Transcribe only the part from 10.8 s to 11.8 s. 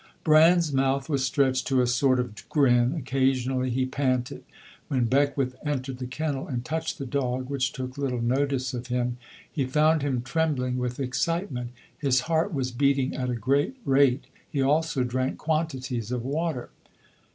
excitement.